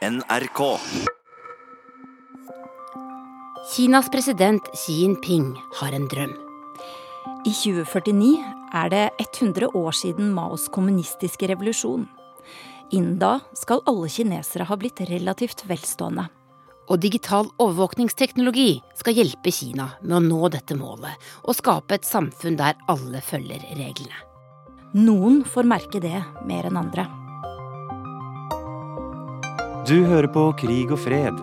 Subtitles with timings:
[0.00, 0.78] NRK.
[3.74, 6.32] Kinas president Xi Jinping har en drøm.
[7.44, 8.30] I 2049
[8.80, 12.08] er det 100 år siden Maos kommunistiske revolusjon.
[12.96, 16.30] Innen da skal alle kinesere ha blitt relativt velstående.
[16.88, 21.12] Og digital overvåkningsteknologi skal hjelpe Kina med å nå dette målet
[21.44, 24.24] og skape et samfunn der alle følger reglene.
[24.96, 27.19] Noen får merke det mer enn andre.
[29.88, 31.38] Du hører på Krig og fred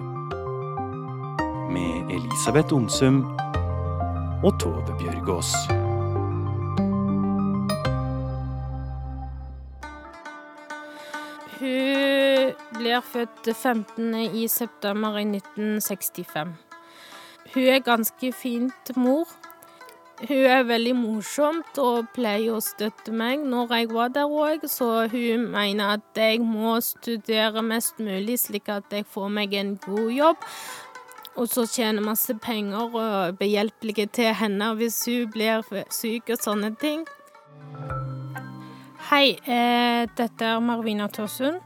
[1.74, 3.24] med Elisabeth Onsum
[4.46, 5.50] og Tove Bjørgaas.
[11.58, 14.14] Hun blir født 15.
[14.38, 16.54] i september i 1965.
[17.56, 19.26] Hun er ganske fint mor.
[20.18, 25.06] Hun er veldig morsomt og pleier å støtte meg når jeg var der òg, så
[25.12, 30.10] hun mener at jeg må studere mest mulig slik at jeg får meg en god
[30.16, 30.48] jobb.
[31.38, 35.62] Og så tjene masse penger og behjelpelige til henne hvis hun blir
[35.94, 37.06] syk og sånne ting.
[39.12, 41.62] Hei, eh, dette er Marvina Tørsund.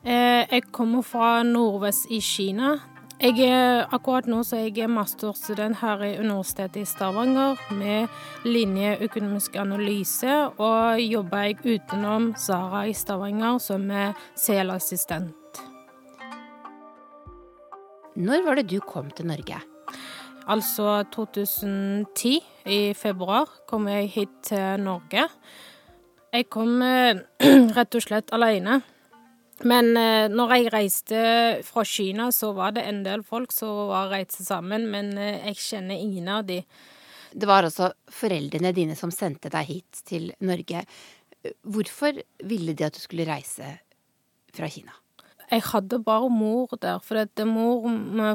[0.00, 2.78] Eh, jeg kommer fra nordvest i Kina.
[3.20, 8.08] Jeg er, akkurat nå så er jeg masterstudent her i Universitetet i Stavanger med
[8.48, 15.60] linje økonomisk analyse, og jobber jeg utenom Sara i Stavanger som er CL-assistent.
[18.16, 19.58] Når var det du kom til Norge?
[20.48, 22.38] Altså 2010,
[22.72, 25.26] i februar, kom jeg hit til Norge.
[26.32, 27.20] Jeg kom eh,
[27.76, 28.80] rett og slett alene.
[29.68, 31.20] Men eh, når jeg reiste
[31.66, 35.60] fra Kina, så var det en del folk som var reiste sammen, men eh, jeg
[35.60, 36.62] kjenner ingen av de.
[37.30, 40.82] Det var altså foreldrene dine som sendte deg hit til Norge.
[41.62, 43.76] Hvorfor ville de at du skulle reise
[44.56, 44.96] fra Kina?
[45.50, 47.88] Jeg hadde bare mor der, for mor,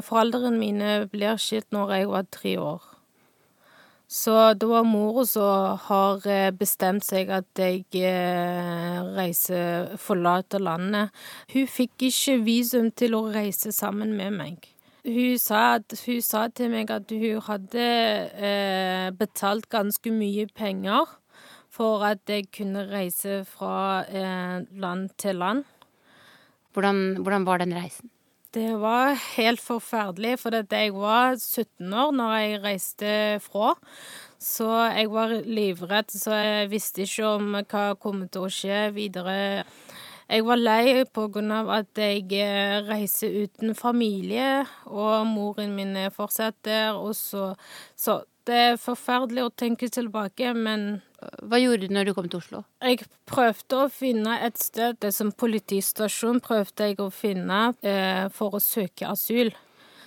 [0.04, 2.95] foreldrene mine ble skilt når jeg var tre år.
[4.06, 6.22] Så det var mora som har
[6.54, 7.88] bestemt seg at jeg
[9.16, 11.10] reiser, forlater landet.
[11.50, 14.70] Hun fikk ikke visum til å reise sammen med meg.
[15.06, 17.82] Hun sa, at, hun sa til meg at hun hadde
[18.34, 21.06] eh, betalt ganske mye penger
[21.70, 25.62] for at jeg kunne reise fra eh, land til land.
[26.74, 28.10] Hvordan, hvordan var den reisen?
[28.56, 33.08] Det var helt forferdelig, for jeg var 17 år når jeg reiste
[33.44, 33.74] fra.
[34.40, 39.34] Så jeg var livredd, så jeg visste ikke om hva kom til å skje videre.
[40.32, 42.48] Jeg var lei av at jeg
[42.88, 46.96] reiser uten familie, og moren min er fortsatt der.
[46.96, 47.50] Og så,
[47.92, 52.40] så det er forferdelig å tenke tilbake, men Hva gjorde du når du kom til
[52.42, 52.62] Oslo?
[52.84, 58.58] Jeg prøvde å finne et sted, det som politistasjon prøvde jeg å finne eh, for
[58.58, 59.54] å søke asyl.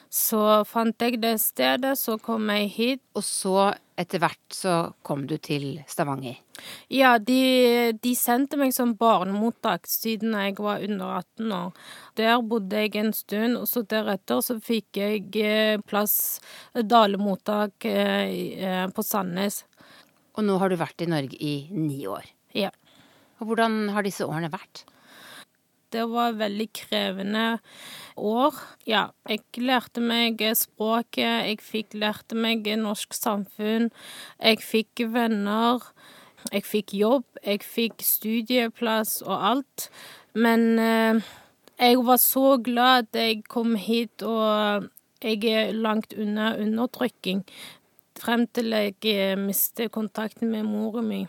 [0.10, 3.02] Så fant jeg det stedet, så kom jeg hit.
[3.18, 4.74] Og så etter hvert så
[5.06, 6.40] kom du til Stavanger?
[6.92, 11.86] Ja, de, de sendte meg som barnemottak siden jeg var under 18 år.
[12.20, 16.16] Der bodde jeg en stund, og så deretter så fikk jeg plass
[16.74, 19.64] dalemottak eh, på Sandnes.
[20.40, 22.24] Og nå har du vært i Norge i ni år.
[22.56, 22.72] Ja.
[23.40, 24.86] Og hvordan har disse årene vært?
[25.92, 27.46] Det var veldig krevende
[28.16, 28.56] år.
[28.88, 33.90] Ja, jeg lærte meg språket, jeg fikk lærte meg norsk samfunn,
[34.38, 35.82] jeg fikk venner,
[36.54, 39.90] jeg fikk jobb, jeg fikk studieplass og alt.
[40.38, 41.34] Men eh,
[41.80, 44.88] jeg var så glad at jeg kom hit, og
[45.26, 47.44] jeg er langt unna undertrykking
[48.20, 51.28] frem til jeg mistet kontakten med moren min.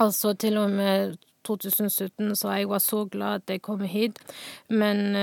[0.00, 4.18] Altså til og med 2017, så jeg var så glad at jeg kom hit.
[4.68, 5.14] Men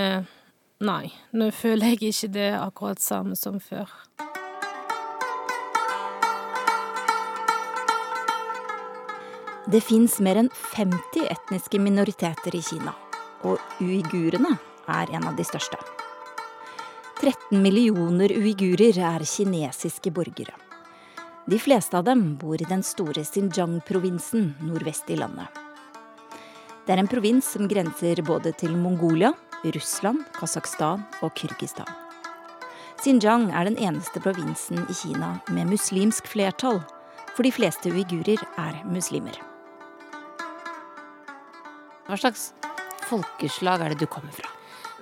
[0.79, 3.87] nei, nå føler jeg ikke det akkurat samme som før.
[9.69, 12.95] Det fins mer enn 50 etniske minoriteter i Kina,
[13.45, 14.55] og uigurene
[14.89, 15.77] er en av de største.
[17.19, 20.68] 13 millioner uigurer er kinesiske borgere.
[21.49, 25.47] De fleste av dem bor i den store Xinjiang-provinsen nordvest i landet.
[26.85, 29.31] Det er en provins som grenser både til Mongolia,
[29.73, 31.89] Russland, Kasakhstan og Kyrgyzstan.
[33.01, 36.83] Xinjiang er den eneste provinsen i Kina med muslimsk flertall,
[37.33, 39.39] for de fleste uigurer er muslimer.
[42.05, 42.51] Hva slags
[43.09, 44.53] folkeslag er det du kommer fra?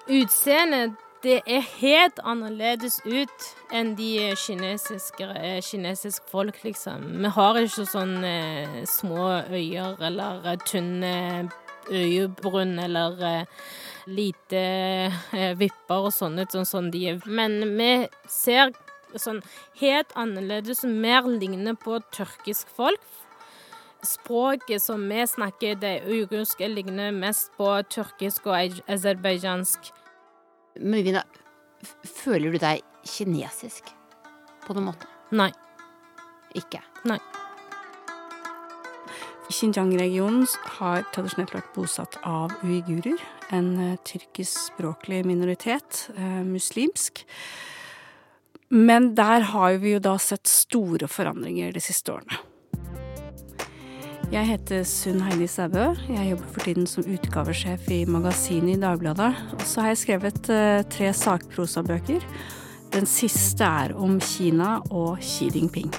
[0.08, 0.96] Utseendet
[1.28, 5.28] det er helt annerledes ut enn de kinesiske,
[5.66, 7.04] kinesisk folk, liksom.
[7.20, 11.50] Vi har ikke sånne små øyer eller tynne
[11.92, 13.46] øyebrunn eller
[14.08, 14.64] lite
[15.36, 17.22] eh, vipper og sånn sånn som de er.
[17.28, 17.92] Men vi
[18.32, 18.72] ser
[19.20, 19.44] sånn
[19.82, 23.04] helt annerledes, mer lignende på tyrkisk folk.
[24.06, 29.92] Språket som vi snakker, det uigurske, ligner mest på tyrkisk og aserbajdsjansk.
[30.84, 31.24] Møyvina,
[32.06, 33.92] føler du deg kinesisk
[34.66, 35.10] på noen måte?
[35.36, 35.52] Nei.
[36.58, 36.82] Ikke?
[37.08, 37.20] Nei.
[39.48, 40.44] Xinjiang-regionen
[40.78, 43.22] har tradisjonelt vært bosatt av uigurer,
[43.56, 47.24] en uh, tyrkiskspråklig minoritet, uh, muslimsk.
[48.76, 52.42] Men der har vi jo da sett store forandringer de siste årene.
[54.28, 55.86] Jeg heter Sunn Heidi Sæbø.
[56.10, 59.30] Jeg jobber for tiden som utgavesjef i magasinet i Dagbladet.
[59.56, 62.26] Og så har jeg skrevet uh, tre sakprosabøker.
[62.92, 65.94] Den siste er om Kina og Xi Jinping.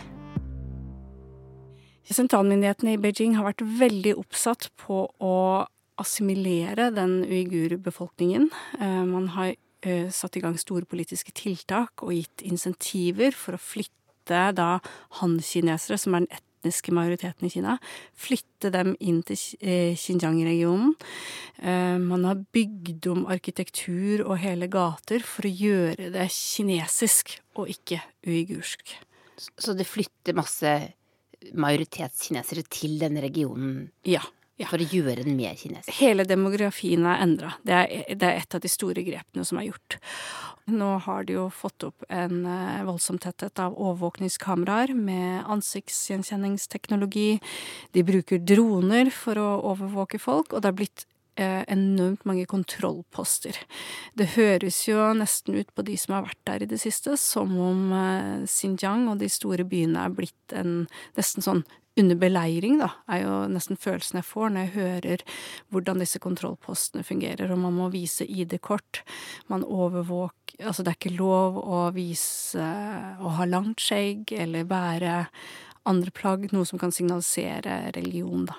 [2.05, 5.39] Sentralmyndighetene i Beijing har vært veldig oppsatt på å
[5.97, 8.51] assimilere den uigurbefolkningen.
[8.77, 13.63] Uh, man har uh, satt i gang store politiske tiltak og gitt insentiver for å
[13.71, 14.75] flytte da
[15.23, 17.79] han-kinesere, som er den etniske majoriteten i Kina,
[18.19, 19.39] flytte dem inn til
[19.99, 20.95] Xinjiang-regionen.
[22.05, 28.03] Man har bygd om arkitektur og hele gater for å gjøre det kinesisk og ikke
[28.27, 28.99] uigursk.
[29.39, 30.75] Så det flytter masse
[31.55, 34.23] majoritetskinesere til denne regionen Ja.
[34.59, 34.67] Ja.
[34.73, 35.95] for å gjøre den mer kinesisk?
[36.01, 37.53] Hele demografien er endra.
[37.63, 37.79] Det,
[38.11, 39.99] det, er et av de store grepene som er gjort.
[40.69, 47.39] Nå har de jo fått opp en uh, voldsom tetthet av overvåkningskameraer med ansiktsgjenkjenningsteknologi.
[47.95, 51.07] De bruker droner for å overvåke folk, og det har blitt
[51.39, 53.57] uh, enormt mange kontrollposter.
[54.19, 57.55] Det høres jo nesten ut på de som har vært der i det siste, som
[57.63, 60.83] om uh, Xinjiang og de store byene er blitt en
[61.17, 61.65] nesten sånn
[62.03, 65.25] under beleiring, da, er jo nesten følelsen jeg får når jeg hører
[65.73, 69.03] hvordan disse kontrollpostene fungerer, og man må vise ID-kort.
[69.53, 75.21] Man overvåker Altså, det er ikke lov å vise å ha langt skjegg eller bære
[75.87, 78.57] andre plagg, noe som kan signalisere religion, da.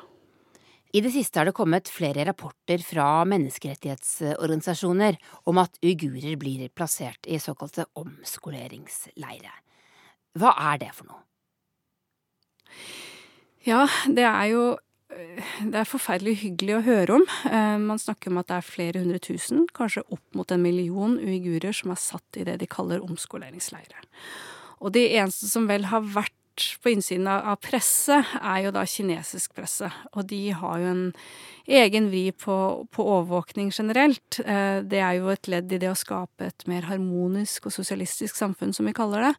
[0.89, 5.19] I det siste har det kommet flere rapporter fra menneskerettighetsorganisasjoner
[5.51, 9.53] om at uigurer blir plassert i såkalte omskoleringsleire.
[10.39, 11.21] Hva er det for noe?
[13.69, 14.63] Ja, det er jo
[15.09, 17.23] det er forferdelig hyggelig å høre om.
[17.81, 21.73] Man snakker om at det er flere hundre tusen, kanskje opp mot en million uigurer
[21.75, 24.05] som er satt i det de kaller omskoleringsleire.
[24.79, 26.35] Og de eneste som vel har vært
[26.83, 29.89] på innsiden av presse, er jo da kinesisk presse.
[30.13, 31.03] Og de har jo en
[31.69, 32.55] egen vri på,
[32.91, 34.39] på, overvåkning generelt.
[34.39, 38.73] Det er jo et ledd i det å skape et mer harmonisk og sosialistisk samfunn,
[38.75, 39.33] som vi kaller det.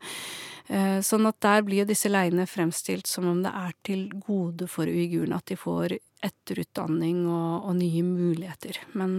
[1.03, 4.87] Sånn at der blir jo disse leiene fremstilt som om det er til gode for
[4.87, 5.97] uigurene at de får
[6.27, 8.79] etterutdanning og, og nye muligheter.
[8.95, 9.19] Men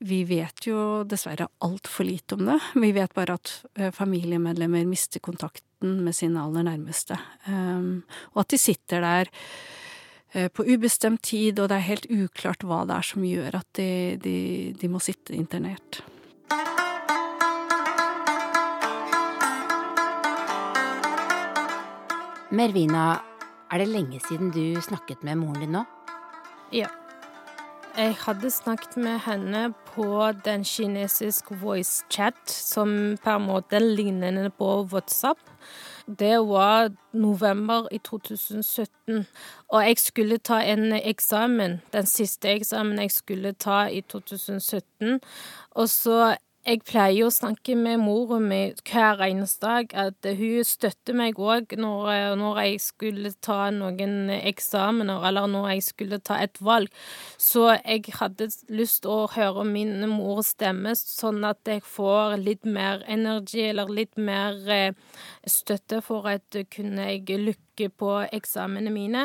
[0.00, 2.56] vi vet jo dessverre altfor lite om det.
[2.80, 3.52] Vi vet bare at
[3.92, 5.20] familiemedlemmer mister
[5.80, 7.16] kontakten med sine aller nærmeste.
[8.34, 9.24] Og at de sitter der
[10.54, 14.18] på ubestemt tid, og det er helt uklart hva det er som gjør at de,
[14.22, 16.02] de, de må sitte internert.
[22.52, 23.20] Mervina,
[23.70, 25.84] er det lenge siden du snakket med moren din nå?
[26.72, 26.88] Ja.
[27.96, 34.50] Jeg hadde snakket med henne på den kinesiske voice chat, som på en måte ligner
[34.50, 35.38] på WhatsApp.
[36.06, 39.26] Det var november i 2017,
[39.68, 45.20] og jeg skulle ta en eksamen, den siste eksamen jeg skulle ta i 2017.
[45.70, 51.16] Og så jeg pleier å snakke med mora mi hver eneste dag, at hun støtter
[51.16, 56.60] meg òg når, når, jeg skulle ta noen eksamener, eller når jeg skulle ta et
[56.60, 56.92] valg.
[57.40, 62.68] Så jeg hadde lyst til å høre min mors stemme, sånn at jeg får litt
[62.68, 64.60] mer energi, eller litt mer
[65.48, 69.24] støtte for at kunne jeg lykke på eksamene mine.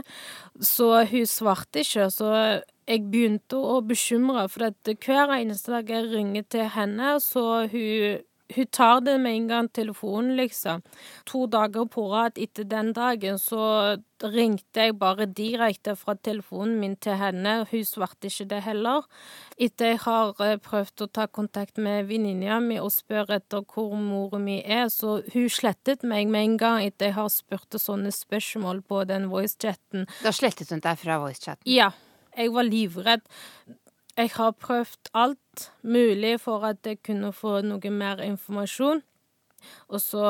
[0.63, 2.31] Så hun svarte ikke, så
[2.85, 8.21] jeg begynte å bekymre, for at hver eneste dag jeg ringer til henne, så hun,
[8.53, 10.83] hun tar det med en gang telefonen, liksom.
[11.31, 16.93] To dager på rad etter den dagen så ringte jeg bare direkte fra telefonen min
[17.01, 17.57] til henne.
[17.71, 19.09] Hun svarte ikke det heller.
[19.57, 24.39] Etter jeg har prøvd å ta kontakt med venninna mi og spørre etter hvor mora
[24.39, 28.85] mi er, så hun slettet meg med en gang etter jeg har spurt sånne spørsmål
[28.85, 30.05] på den voicechatten.
[30.21, 31.65] Da slettet hun deg fra voicechatten?
[31.65, 31.89] Ja.
[32.37, 33.25] Jeg var livredd.
[34.17, 39.03] Jeg har prøvd alt mulig for at jeg kunne få noe mer informasjon.
[39.87, 40.25] Og så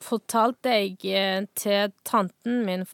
[0.00, 2.86] fortalte jeg til tanten min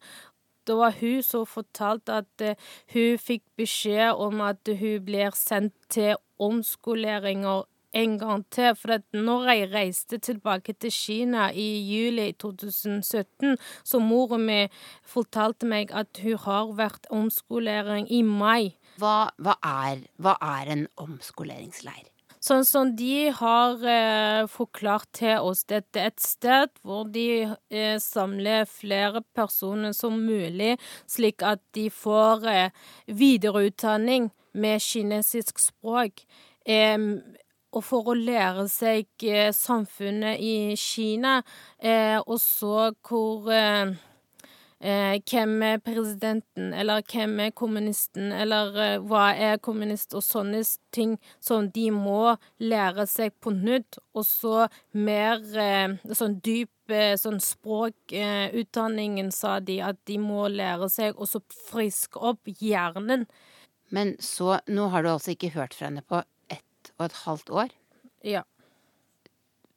[0.66, 2.54] det var hun som fortalte at uh,
[2.94, 8.74] hun fikk beskjed om at hun blir sendt til omskoleringer en gang til.
[8.78, 14.62] For at når jeg reiste tilbake til Kina i juli 2017, så mora mi
[15.04, 18.72] fortalte meg at hun har vært omskolering i mai.
[19.00, 22.12] Hva, hva, er, hva er en omskoleringsleir?
[22.42, 27.26] Sånn som de har eh, forklart til oss, dette er et sted hvor de
[27.70, 30.74] eh, samler flere personer som mulig,
[31.06, 32.74] slik at de får eh,
[33.06, 36.24] videreutdanning med kinesisk språk.
[37.72, 41.40] Og for å lære seg eh, samfunnet i Kina,
[41.80, 43.92] eh, og så hvor eh,
[44.82, 51.68] hvem er presidenten, eller hvem er kommunisten, eller hva er kommunist, og sånne ting som
[51.70, 54.00] de må lære seg på nytt.
[54.18, 55.38] Og så mer
[56.10, 61.38] sånn dyp sånn språkutdanningen, sa de, at de må lære seg og så
[61.70, 63.28] friske opp hjernen.
[63.94, 66.24] Men så, nå har du altså ikke hørt fra henne på
[67.02, 67.76] og et halvt år?
[68.26, 68.42] Ja.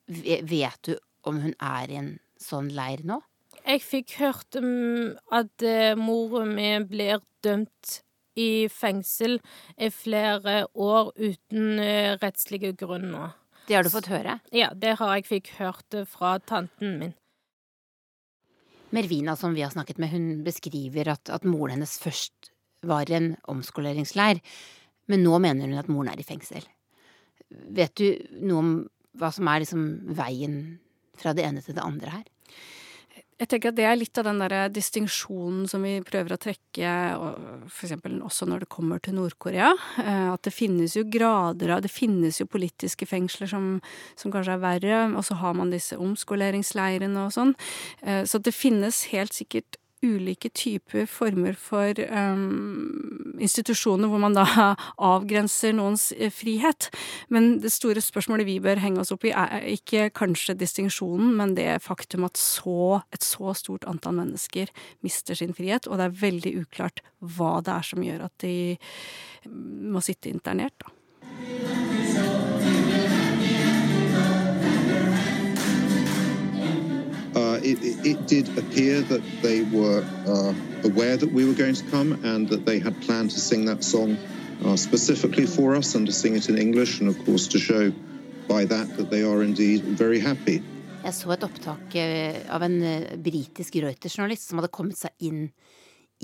[0.07, 3.21] Vet du om hun er i en sånn leir nå?
[3.65, 7.99] Jeg fikk hørt um, at uh, moren min blir dømt
[8.37, 9.39] i fengsel
[9.81, 13.33] i flere år uten uh, rettslige grunner.
[13.65, 14.37] Det har du fått høre?
[14.53, 17.15] Ja, det har jeg fikk hørt fra tanten min.
[18.93, 22.51] Mervina, som vi har snakket med, hun beskriver at, at moren hennes først
[22.85, 24.43] var en omskoleringsleir,
[25.09, 26.61] men nå mener hun at moren er i fengsel.
[27.75, 28.07] Vet du
[28.45, 28.73] noe om
[29.15, 29.85] hva som er liksom
[30.15, 30.79] veien
[31.15, 32.25] fra det ene til det andre her?
[33.35, 36.91] Jeg tenker at Det er litt av den der distinksjonen som vi prøver å trekke,
[37.67, 37.97] f.eks.
[38.23, 39.73] også når det kommer til Nord-Korea.
[39.99, 43.81] Eh, at det finnes jo grader av Det finnes jo politiske fengsler som,
[44.15, 47.51] som kanskje er verre, og så har man disse omskoleringsleirene og sånn.
[48.07, 54.45] Eh, så det finnes helt sikkert ulike typer former for um, institusjoner hvor man da
[55.13, 56.89] avgrenser noens eh, frihet.
[57.33, 61.55] Men det store spørsmålet vi bør henge oss opp i, er ikke kanskje distinksjonen, men
[61.57, 64.71] det faktum at så, et så stort antall mennesker
[65.05, 67.03] mister sin frihet, og det er veldig uklart
[67.35, 68.55] hva det er som gjør at de
[69.49, 70.94] må sitte internert, da.
[77.81, 80.53] It, it, did appear that they were uh,
[80.83, 83.83] aware that we were going to come and that they had planned to sing that
[83.83, 84.17] song
[84.65, 87.91] uh, specifically for us and to sing it in English, and of course to show
[88.47, 90.61] by that that they are indeed very happy.
[91.05, 95.43] Jeg så et opptak eh, av en eh, britisk Reuters-journalist som hadde kommet seg inn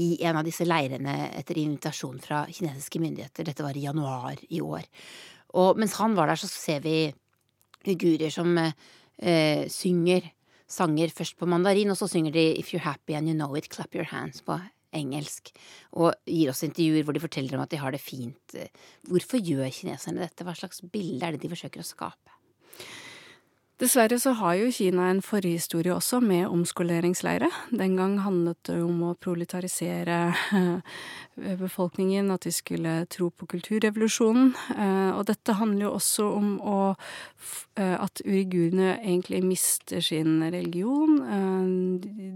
[0.02, 3.46] i en av disse leirene etter invitasjon fra kinesiske myndigheter.
[3.46, 4.88] Dette var i januar i år.
[5.62, 7.12] Og mens han var der, så ser vi
[7.86, 10.32] uigurer som eh, synger
[10.72, 13.70] sanger først på mandarin, og så synger de If you're happy and you know it,
[13.72, 14.60] clap your hands på
[14.96, 15.54] engelsk.
[16.00, 18.58] Og gir oss intervjuer hvor de forteller om at de har det fint.
[19.08, 20.46] Hvorfor gjør kineserne dette?
[20.48, 22.41] Hva slags bilde er det de forsøker å skape?
[23.82, 27.48] Dessverre så har jo Kina en forhistorie også med omskoleringsleire.
[27.74, 30.18] Den gang handlet det om å proletarisere
[30.60, 34.54] eh, befolkningen, at de skulle tro på kulturrevolusjonen.
[34.76, 36.78] Eh, og dette handler jo også om å,
[37.82, 41.18] eh, at uigurene egentlig mister sin religion.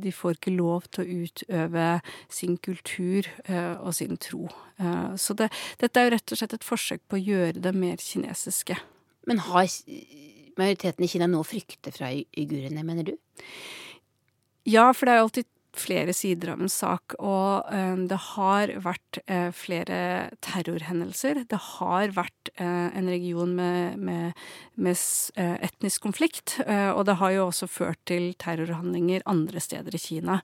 [0.02, 1.88] De får ikke lov til å utøve
[2.26, 3.30] sin kultur
[3.86, 4.48] og sin tro.
[5.22, 8.02] Så det, dette er jo rett og slett et forsøk på å gjøre det mer
[8.02, 8.82] kinesiske.
[9.30, 9.70] Men har
[10.62, 13.16] majoriteten i Kina nå frykter fra uigurene, mener du?
[14.66, 19.20] Ja, for det er alltid flere sider av en sak, og uh, det har vært
[19.30, 20.00] uh, flere
[20.46, 21.44] terrorhendelser.
[21.50, 24.46] Det har vært uh, en region med, med,
[24.76, 24.98] med
[25.36, 30.38] etnisk konflikt, og det har jo også ført til terrorhandlinger andre steder i Kina.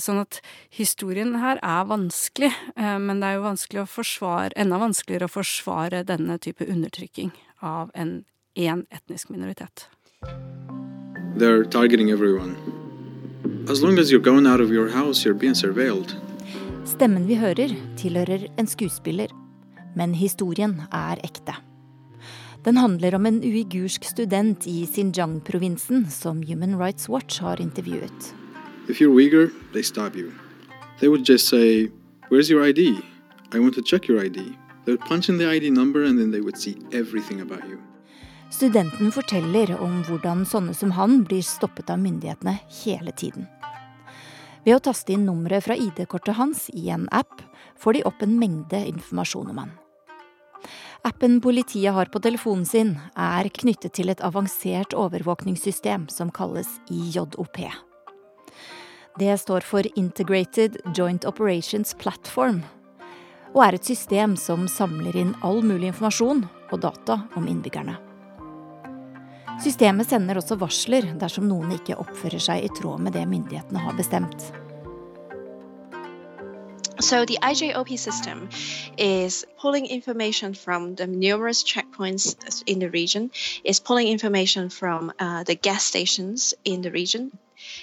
[0.00, 0.40] sånn at
[0.74, 6.04] historien her er vanskelig, men det er jo vanskelig å forsvare, enda vanskeligere å forsvare
[6.08, 7.32] denne type undertrykking
[7.64, 8.20] av en
[8.58, 9.88] én etnisk minoritet.
[11.38, 12.56] They're targeting everyone.
[13.68, 16.16] As long as you're going out of your house, you're being surveilled.
[16.84, 19.30] Stemmen vi hører, tilhører en skuespiller,
[19.96, 21.54] men historien er ekte.
[22.64, 28.34] Den handler om en uigursk student i Xinjiang-provinsen som Human Rights Watch har intervjuet.
[28.88, 30.32] If you're Uyghur, they stop you.
[30.98, 31.90] They would just say,
[32.30, 32.98] Where's your ID?
[33.54, 34.36] I want to check your ID.
[34.84, 37.78] They would punch in the ID number and then they would see everything about you.
[38.50, 43.44] Studenten forteller om hvordan sånne som han blir stoppet av myndighetene hele tiden.
[44.64, 47.42] Ved å taste inn nummeret fra ID-kortet hans i en app,
[47.76, 49.76] får de opp en mengde informasjon om han.
[51.06, 57.62] Appen politiet har på telefonen sin, er knyttet til et avansert overvåkningssystem som kalles IJOP.
[59.18, 62.64] Det står for Integrated Joint Operations Platform,
[63.54, 68.07] og er et system som samler inn all mulig informasjon og data om innbyggerne.
[69.58, 73.96] Systemet sender også varsler dersom noen ikke oppfører seg i tråd med det myndighetene har
[73.98, 74.52] bestemt.
[77.00, 78.48] So the IJOP system
[78.98, 83.30] is pulling information from the numerous checkpoints in the region,
[83.64, 87.30] is pulling information from uh, the gas stations in the region.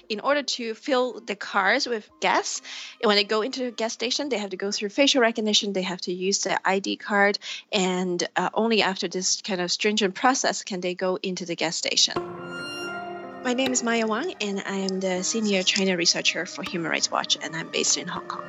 [0.10, 2.62] In order to fill the cars with gas,
[3.04, 5.74] when they go into the gas station, they have to go through facial recognition.
[5.74, 7.38] They have to use their ID card,
[7.72, 11.76] and uh, only after this kind of stringent process can they go into the gas
[11.76, 12.14] station.
[13.44, 17.12] My name is Maya Wang, and I am the senior China researcher for Human Rights
[17.12, 18.44] Watch, and I'm based in Hong Kong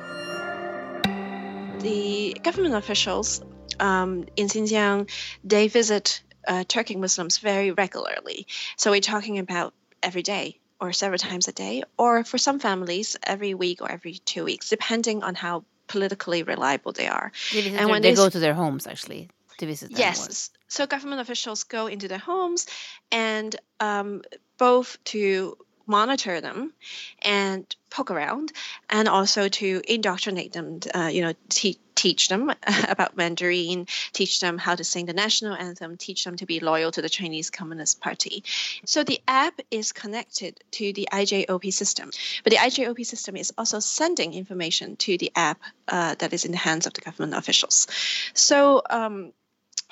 [1.79, 3.41] the government officials
[3.79, 5.09] um, in Xinjiang,
[5.43, 8.47] they visit uh, Turkic Muslims very regularly.
[8.75, 13.17] So we're talking about every day or several times a day, or for some families,
[13.23, 17.31] every week or every two weeks, depending on how politically reliable they are.
[17.53, 19.99] They and when they, go to their homes, actually, to visit them.
[19.99, 20.49] Yes.
[20.67, 22.67] So government officials go into their homes
[23.11, 24.21] and um,
[24.57, 25.57] both to
[25.87, 26.73] monitor them
[27.21, 28.51] and poke around
[28.89, 32.51] and also to indoctrinate them uh, you know te- teach them
[32.89, 36.91] about mandarin teach them how to sing the national anthem teach them to be loyal
[36.91, 38.43] to the chinese communist party.
[38.85, 42.11] So the app is connected to the ijop system
[42.43, 46.51] but the ijop system is also sending information to the app uh, that is in
[46.51, 47.87] the hands of the government officials.
[48.33, 49.31] So um,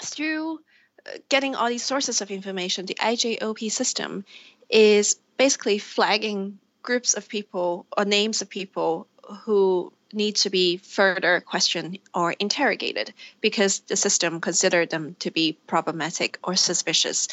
[0.01, 0.59] through
[1.07, 4.25] uh, getting all these sources of information the ijop system
[4.69, 9.07] is basically flagging groups of people or names of people
[9.43, 15.57] who need to be further questioned or interrogated because the system considered them to be
[15.67, 17.27] problematic or suspicious.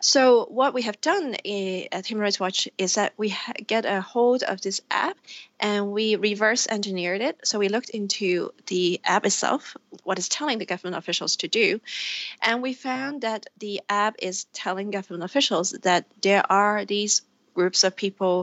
[0.00, 3.36] So, what we have done eh, at Human Rights Watch is that we
[3.66, 5.16] get a hold of this app
[5.58, 7.40] and we reverse engineered it.
[7.44, 11.80] So, we looked into the app itself, what it's telling the government officials to do,
[12.40, 17.22] and we found that the app is telling government officials that there are these
[17.58, 18.36] groups of people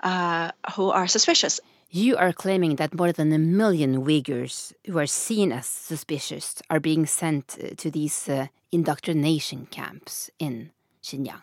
[0.00, 1.60] uh, who are suspicious.
[1.90, 6.80] You are claiming that more than a million Uyghurs who are seen as suspicious are
[6.80, 10.70] being sent uh, to these uh, indoctrination camps in
[11.04, 11.42] Xinjiang.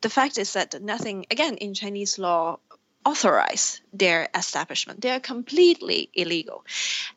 [0.00, 2.58] The fact is that nothing, again, in Chinese law
[3.04, 5.00] authorize their establishment.
[5.00, 6.64] They are completely illegal.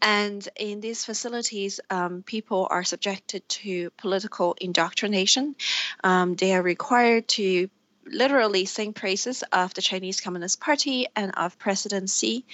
[0.02, 5.56] And in these facilities, um, people are subjected to political indoctrination.
[6.04, 7.70] Um, they are required to
[8.06, 12.46] literally sing praises of the Chinese Communist Party and of President Xi.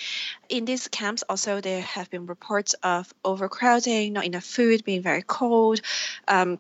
[0.50, 5.24] In these camps, also, there have been reports of overcrowding, not enough food, being very
[5.24, 5.82] cold.
[6.28, 6.60] Um,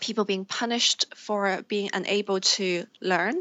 [0.00, 3.34] people being punished for being unable to learn.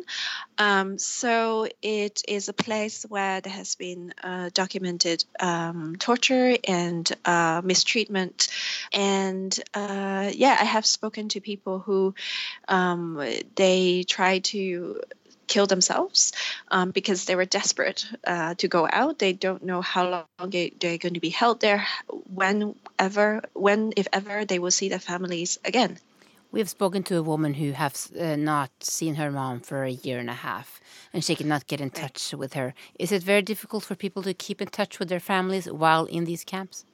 [0.57, 7.11] Um, so it is a place where there has been uh, documented um, torture and
[7.25, 8.47] uh, mistreatment.
[8.93, 12.15] And uh, yeah, I have spoken to people who
[12.67, 13.21] um,
[13.55, 15.01] they try to
[15.47, 16.31] kill themselves
[16.69, 19.19] um, because they were desperate uh, to go out.
[19.19, 21.85] They don't know how long they, they're going to be held there,
[22.33, 25.99] whenever, when, if ever, they will see their families again.
[26.55, 29.91] We have spoken to a woman who has uh, not seen her mom for a
[29.91, 30.79] year and a half,
[31.11, 32.73] and she cannot get in touch with her.
[32.97, 36.23] Is it very difficult for people to keep in touch with their families while in
[36.23, 36.85] these camps?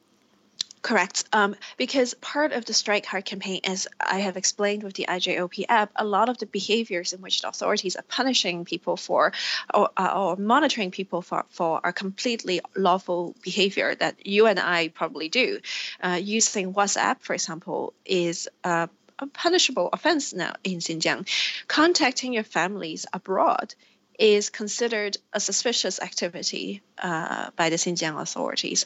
[0.81, 1.25] Correct.
[1.31, 5.65] Um, because part of the Strike Hard campaign, as I have explained with the IJOP
[5.69, 9.31] app, a lot of the behaviors in which the authorities are punishing people for
[9.75, 14.87] or, uh, or monitoring people for, for are completely lawful behavior that you and I
[14.87, 15.59] probably do.
[16.01, 18.87] Uh, using WhatsApp, for example, is uh,
[19.21, 21.27] a punishable offense now in Xinjiang.
[21.67, 23.73] Contacting your families abroad
[24.19, 28.85] is considered a suspicious activity uh, by the Xinjiang authorities.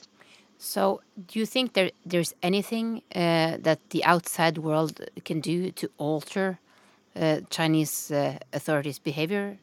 [0.58, 5.90] So, do you think there there's anything uh, that the outside world can do to
[5.98, 6.60] alter
[7.16, 9.58] uh, Chinese uh, authorities' behavior?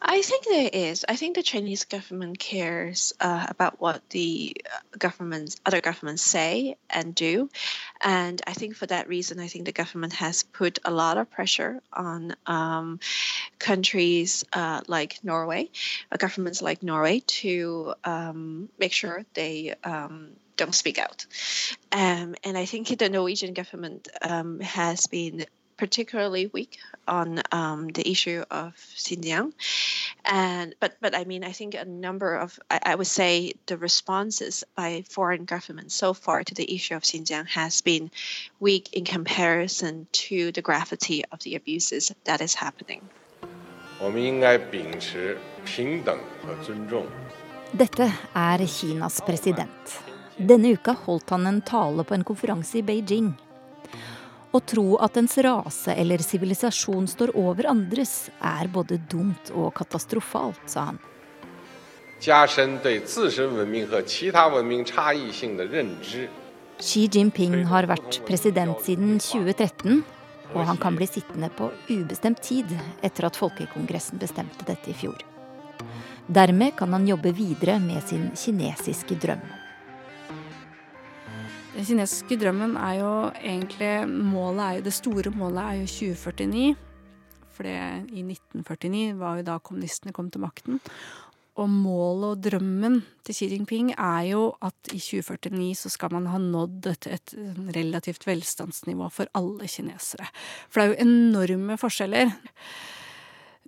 [0.00, 1.04] I think there is.
[1.08, 6.76] I think the Chinese government cares uh, about what the uh, governments, other governments say
[6.90, 7.48] and do,
[8.02, 11.30] and I think for that reason, I think the government has put a lot of
[11.30, 13.00] pressure on um,
[13.58, 15.70] countries uh, like Norway,
[16.12, 21.26] uh, governments like Norway, to um, make sure they um, don't speak out.
[21.92, 28.08] Um, and I think the Norwegian government um, has been particularly weak on um, the
[28.10, 29.52] issue of Xinjiang,
[30.24, 33.76] and but but I mean I think a number of I, I, would say the
[33.76, 38.10] responses by foreign governments so far to the issue of Xinjiang has been
[38.60, 43.02] weak in comparison to the gravity of the abuses that is happening.
[47.72, 50.00] Dette er Kinas president.
[50.36, 53.34] Denne uka holdt han en tale på en konferanse i Beijing
[54.54, 60.62] Å tro at ens rase eller sivilisasjon står over andres, er både dumt og katastrofalt,
[60.70, 61.00] sa han.
[66.84, 69.98] Xi Jinping har vært president siden 2013,
[70.54, 72.70] og han kan bli sittende på ubestemt tid
[73.02, 75.18] etter at Folkekongressen bestemte dette i fjor.
[76.30, 79.42] Dermed kan han jobbe videre med sin kinesiske drøm.
[81.84, 86.76] Den kinesiske drømmen er jo egentlig målet er jo, Det store målet er jo 2049.
[87.52, 87.74] For det,
[88.08, 90.80] i 1949 var jo da kommunistene kom til makten.
[91.60, 96.30] Og målet og drømmen til Xi Jinping er jo at i 2049 så skal man
[96.32, 97.36] ha nådd et, et
[97.76, 100.32] relativt velstandsnivå for alle kinesere.
[100.70, 102.32] For det er jo enorme forskjeller.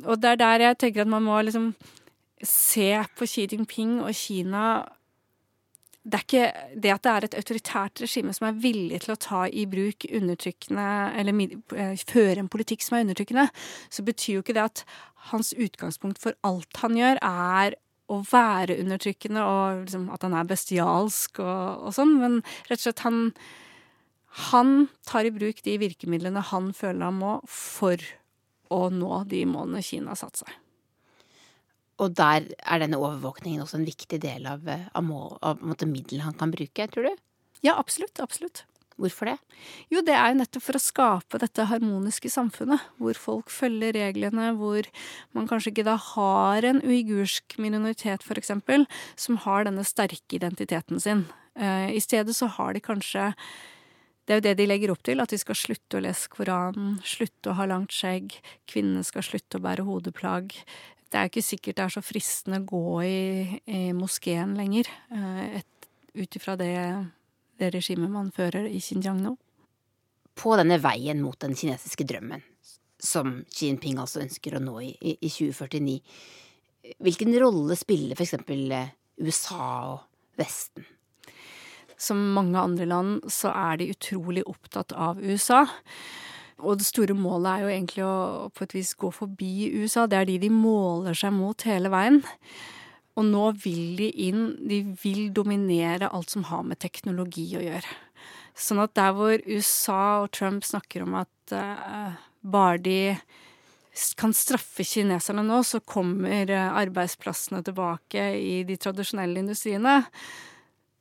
[0.07, 1.75] Og det er der jeg tenker at man må liksom
[2.41, 4.87] se på Xi Jinping og Kina
[6.07, 6.47] det er ikke
[6.83, 10.07] det at det er et autoritært regime som er villig til å ta i bruk
[10.07, 10.87] undertrykkende
[11.19, 11.41] Eller
[11.75, 13.49] eh, føre en politikk som er undertrykkende,
[13.91, 14.85] så betyr jo ikke det at
[15.33, 17.75] hans utgangspunkt for alt han gjør, er
[18.07, 22.37] å være undertrykkende og liksom at han er bestialsk og, og sånn, men
[22.69, 23.23] rett og slett han
[24.53, 27.97] Han tar i bruk de virkemidlene han føler han må for
[28.69, 30.51] å nå de målene Kina har satt seg.
[32.03, 36.27] Og der er denne overvåkningen også en viktig del av, eh, av, av, av middelen
[36.27, 37.23] han kan bruke, tror du?
[37.65, 38.21] Ja, absolutt.
[38.21, 38.65] Absolutt.
[38.97, 39.37] Hvorfor det?
[39.93, 44.55] Jo, det er jo nettopp for å skape dette harmoniske samfunnet, hvor folk følger reglene,
[44.57, 44.89] hvor
[45.37, 48.87] man kanskje ikke da har en uigursk minoritet, for eksempel,
[49.21, 51.27] som har denne sterke identiteten sin.
[51.61, 53.35] Eh, I stedet så har de kanskje
[54.27, 56.97] det er jo det de legger opp til, at de skal slutte å lese Koranen,
[57.07, 58.33] slutte å ha langt skjegg,
[58.67, 60.57] kvinnene skal slutte å bære hodeplagg,
[61.11, 65.61] det er ikke sikkert det er så fristende å gå i, i moskeen lenger, eh,
[66.17, 66.73] ut ifra det,
[67.61, 69.37] det regimet man fører i Xinjiang nå.
[70.37, 72.43] På denne veien mot den kinesiske drømmen,
[73.01, 75.97] som Xi Jinping altså ønsker å nå i, i, i 2049,
[77.03, 78.93] hvilken rolle spiller for eksempel eh,
[79.23, 80.85] USA og Vesten?
[81.97, 85.63] Som mange andre land så er de utrolig opptatt av USA.
[86.65, 90.07] Og det store målet er jo egentlig å på et vis gå forbi USA.
[90.09, 92.23] Det er de de måler seg mot hele veien.
[93.17, 97.97] Og nå vil de inn De vil dominere alt som har med teknologi å gjøre.
[98.57, 102.99] Sånn at der hvor USA og Trump snakker om at uh, bare de
[104.17, 110.03] kan straffe kineserne nå, så kommer arbeidsplassene tilbake i de tradisjonelle industriene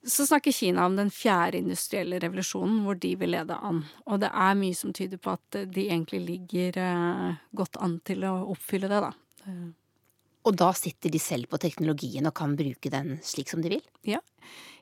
[0.06, 3.82] så snakker Kina om den fjerde industrielle revolusjonen, hvor de vil lede an.
[4.06, 8.26] Og det er mye som tyder på at de egentlig ligger eh, godt an til
[8.28, 9.12] å oppfylle det, da.
[10.46, 13.84] Og da sitter de selv på teknologien og kan bruke den slik som de vil?
[14.06, 14.22] Ja.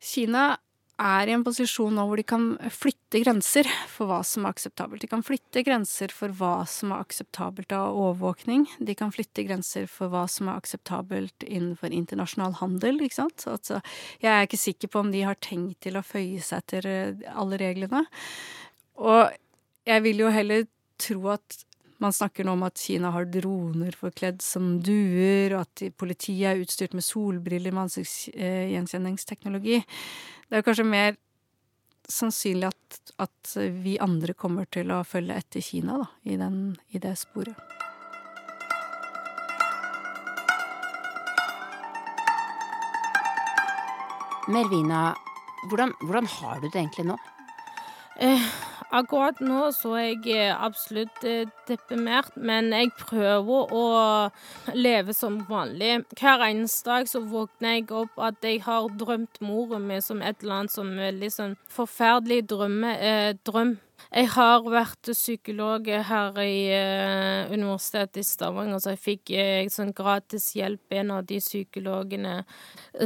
[0.03, 0.57] Kina
[1.01, 5.01] er i en posisjon nå hvor de kan flytte grenser for hva som er akseptabelt.
[5.01, 8.67] De kan flytte grenser for hva som er akseptabelt av overvåkning.
[8.77, 13.01] De kan flytte grenser for hva som er akseptabelt innenfor internasjonal handel.
[13.01, 13.47] ikke sant?
[13.49, 13.81] Altså,
[14.21, 17.27] jeg er ikke sikker på om de har tenkt til å føye seg etter eh,
[17.33, 18.05] alle reglene.
[19.01, 19.33] Og
[19.89, 20.67] jeg vil jo heller
[21.01, 21.63] tro at
[22.03, 26.63] man snakker nå om at Kina har droner forkledd som duer, og at politiet er
[26.63, 29.79] utstyrt med solbriller med ansiktsgjenkjenningsteknologi.
[30.49, 31.15] Det er kanskje mer
[32.11, 36.99] sannsynlig at, at, vi andre kommer til å følge etter Kina da, i, den, i
[36.99, 37.55] det sporet.
[44.51, 45.13] Mervina,
[45.71, 47.15] hvordan, hvordan har du det egentlig nå?
[48.19, 48.43] Eh,
[48.93, 53.85] Akkurat nå så er jeg eh, absolutt eh, deprimert, men jeg prøver å
[54.77, 56.03] leve som vanlig.
[56.19, 60.43] Hver eneste dag så våkner jeg opp at jeg har drømt moren min som et
[60.43, 63.77] eller annet som er sånn forferdelig drømme, eh, drøm.
[64.13, 69.93] Jeg har vært psykolog her i eh, Universitetet i Stavanger, så jeg fikk eh, sånn
[69.95, 70.83] gratis hjelp.
[70.93, 72.41] En av de psykologene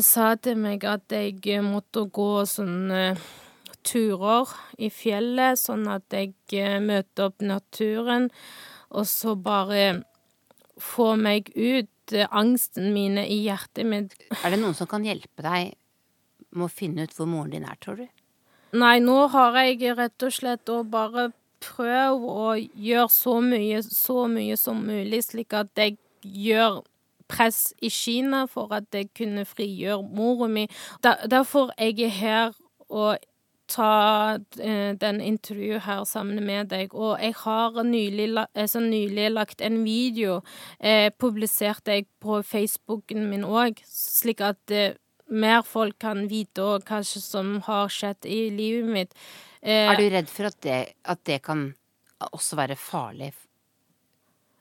[0.04, 2.92] sa til meg at jeg måtte gå sånn
[3.88, 8.30] turer i fjellet, sånn at jeg eh, møter opp naturen,
[8.92, 10.04] og så bare
[10.82, 14.16] få meg ut eh, angsten mine i hjertet mitt.
[14.44, 15.74] Er det noen som kan hjelpe deg
[16.52, 18.08] med å finne ut hvor moren din er, tror du?
[18.78, 21.30] Nei, nå har jeg rett og slett å bare
[21.64, 26.82] prøve å gjøre så mye, så mye som mulig, slik at jeg gjør
[27.28, 30.68] press i Kina for at jeg kunne frigjøre mora mi.
[31.04, 32.54] Derfor jeg er her
[32.88, 33.18] og
[33.68, 36.94] ta eh, den intervjuet her sammen med deg.
[36.96, 40.42] Og jeg har nylig, altså nylig lagt en video,
[40.80, 44.96] eh, publisert jeg på Facebooken min òg, slik at eh,
[45.28, 49.18] mer folk kan vite òg hva som har skjedd i livet mitt.
[49.62, 51.70] Eh, er du redd for at det, at det kan
[52.32, 53.34] også være farlig?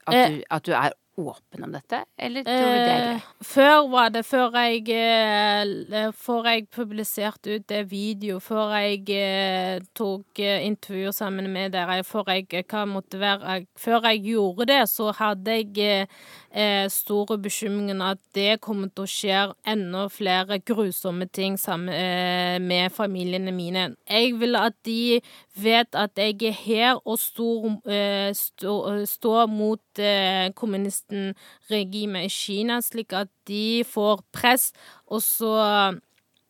[0.06, 3.22] At eh, du, at du er åpen om dette, eller tror du det er greit?
[3.22, 9.02] Eh, før var det før jeg eh, Før jeg publiserte ut det video, før jeg
[9.16, 14.68] eh, tok eh, intervjuer sammen med dere, før jeg hva måtte være Før jeg gjorde
[14.70, 16.08] det, så hadde jeg
[16.56, 22.56] eh, store bekymringen at det kommer til å skje enda flere grusomme ting sammen eh,
[22.62, 23.90] med familiene mine.
[24.08, 25.20] Jeg vil at de
[25.60, 32.80] vet at jeg er her og står, eh, stå, stå mot eh, kommunisten-regimet i Kina,
[32.84, 34.72] slik at de får press,
[35.06, 35.54] og så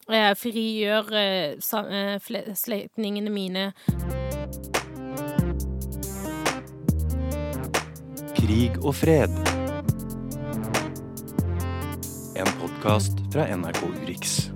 [0.09, 3.71] eh, frigjør eh, slektningene mine.
[8.37, 9.56] Krig og fred.
[12.87, 14.56] Podkast fra NRK Urix.